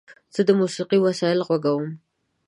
زه 0.33 0.41
د 0.47 0.49
موسیقۍ 0.59 0.99
وسایل 1.01 1.39
غږوم. 1.47 1.87